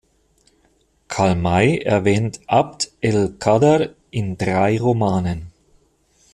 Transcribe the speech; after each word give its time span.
Karl 1.09 1.35
May 1.35 1.77
erwähnt 1.77 2.39
Abd 2.47 2.89
el-Kader 3.01 3.91
in 4.09 4.35
drei 4.35 4.79
Romanen. 4.81 5.51